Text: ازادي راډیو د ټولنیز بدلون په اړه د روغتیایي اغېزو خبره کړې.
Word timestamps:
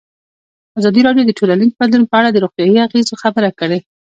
ازادي 0.79 1.01
راډیو 1.07 1.27
د 1.27 1.31
ټولنیز 1.39 1.71
بدلون 1.79 2.03
په 2.09 2.15
اړه 2.19 2.29
د 2.31 2.37
روغتیایي 2.43 2.79
اغېزو 2.87 3.15
خبره 3.23 3.49
کړې. 3.59 3.79